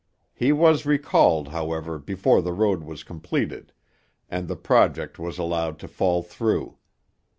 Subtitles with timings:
[0.33, 3.71] He was recalled, however, before the road was completed;
[4.31, 6.79] and the project was allowed to fall through.